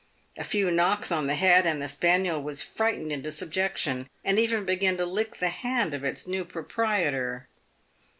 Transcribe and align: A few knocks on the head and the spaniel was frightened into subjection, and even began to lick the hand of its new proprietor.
A 0.35 0.43
few 0.43 0.71
knocks 0.71 1.11
on 1.11 1.27
the 1.27 1.35
head 1.35 1.67
and 1.67 1.79
the 1.79 1.87
spaniel 1.87 2.41
was 2.41 2.63
frightened 2.63 3.11
into 3.11 3.31
subjection, 3.31 4.09
and 4.25 4.39
even 4.39 4.65
began 4.65 4.97
to 4.97 5.05
lick 5.05 5.35
the 5.35 5.49
hand 5.49 5.93
of 5.93 6.03
its 6.03 6.25
new 6.25 6.43
proprietor. 6.43 7.47